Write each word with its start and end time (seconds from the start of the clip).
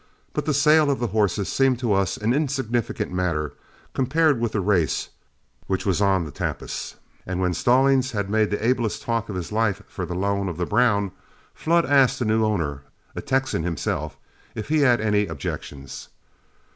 But 0.33 0.45
the 0.45 0.53
sale 0.55 0.89
of 0.89 0.97
the 0.99 1.09
horses 1.13 1.47
seemed 1.47 1.77
to 1.77 1.93
us 1.93 2.17
an 2.17 2.33
insignificant 2.33 3.13
matter, 3.13 3.53
compared 3.93 4.39
with 4.39 4.53
the 4.53 4.59
race 4.59 5.09
which 5.67 5.85
was 5.85 6.01
on 6.01 6.25
the 6.25 6.31
tapis; 6.31 6.95
and 7.27 7.39
when 7.39 7.53
Stallings 7.53 8.09
had 8.11 8.27
made 8.27 8.49
the 8.49 8.65
ablest 8.67 9.03
talk 9.03 9.29
of 9.29 9.35
his 9.35 9.51
life 9.51 9.83
for 9.87 10.07
the 10.07 10.15
loan 10.15 10.49
of 10.49 10.57
the 10.57 10.65
brown, 10.65 11.11
Flood 11.53 11.85
asked 11.85 12.17
the 12.17 12.25
new 12.25 12.43
owner, 12.43 12.81
a 13.15 13.21
Texan 13.21 13.61
himself, 13.61 14.17
if 14.55 14.69
he 14.69 14.79
had 14.79 14.99
any 14.99 15.27
objections. 15.27 16.09